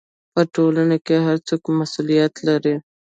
[0.33, 2.75] په ټولنه کې هر څوک مسؤلیت لري.